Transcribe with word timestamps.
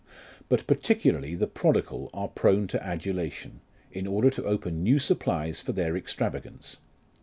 But 0.49 0.65
particularly 0.65 1.35
the 1.35 1.45
prodigal 1.45 2.09
are 2.11 2.27
prone 2.27 2.65
to 2.69 2.83
adulation, 2.83 3.61
in 3.91 4.07
order 4.07 4.31
to 4.31 4.43
open 4.45 4.81
new 4.81 4.97
supplies 4.97 5.61
for 5.61 5.73
their 5.73 5.95
extravagance. 5.95 6.77